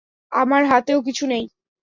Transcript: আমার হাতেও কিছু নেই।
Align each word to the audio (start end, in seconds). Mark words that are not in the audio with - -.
আমার 0.31 0.61
হাতেও 0.65 0.99
কিছু 1.01 1.23
নেই। 1.27 1.43